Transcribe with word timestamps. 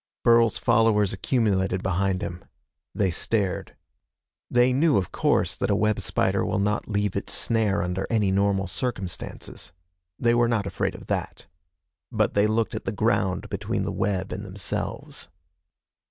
Burl's 0.23 0.57
followers 0.57 1.13
accumulated 1.13 1.83
behind 1.83 2.23
him. 2.23 2.43
They 2.95 3.11
stared. 3.11 3.75
They 4.49 4.73
knew, 4.73 4.97
of 4.97 5.11
course, 5.11 5.55
that 5.55 5.69
a 5.69 5.75
web 5.75 5.99
spider 6.01 6.43
will 6.43 6.57
not 6.57 6.87
leave 6.89 7.15
its 7.15 7.33
snare 7.33 7.83
under 7.83 8.07
any 8.09 8.31
normal 8.31 8.65
circumstances. 8.65 9.71
They 10.17 10.33
were 10.33 10.47
not 10.47 10.65
afraid 10.65 10.95
of 10.95 11.05
that. 11.05 11.45
But 12.11 12.33
they 12.33 12.47
looked 12.47 12.73
at 12.73 12.85
the 12.85 12.91
ground 12.91 13.47
between 13.49 13.83
the 13.83 13.91
web 13.91 14.31
and 14.31 14.43
themselves. 14.43 15.29